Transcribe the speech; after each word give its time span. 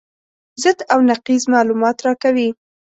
ضد 0.63 0.79
او 0.93 0.99
نقیض 1.11 1.43
معلومات 1.53 1.97
راکوي. 2.05 2.49